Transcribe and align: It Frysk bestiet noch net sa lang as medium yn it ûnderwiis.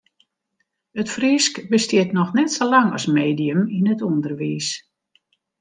It 1.01 1.11
Frysk 1.15 1.53
bestiet 1.73 2.09
noch 2.17 2.31
net 2.37 2.49
sa 2.53 2.65
lang 2.73 2.89
as 2.97 3.05
medium 3.17 3.61
yn 3.77 3.89
it 3.93 4.03
ûnderwiis. 4.09 4.67